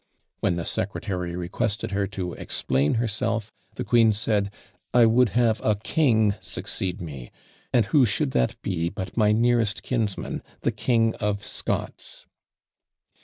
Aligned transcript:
When 0.39 0.55
the 0.55 0.65
secretary 0.65 1.35
requested 1.35 1.91
her 1.91 2.07
to 2.07 2.33
explain 2.33 2.95
herself, 2.95 3.51
the 3.75 3.83
queen 3.83 4.13
said, 4.13 4.51
"I 4.95 5.05
would 5.05 5.29
have 5.37 5.61
a 5.63 5.75
king 5.75 6.33
succeed 6.41 7.01
me; 7.03 7.29
and 7.71 7.85
who 7.85 8.07
should 8.07 8.31
that 8.31 8.55
he 8.63 8.89
but 8.89 9.15
my 9.15 9.31
nearest 9.31 9.83
kinsman, 9.83 10.41
the 10.61 10.71
King 10.71 11.13
of 11.19 11.45
Scots?" 11.45 12.25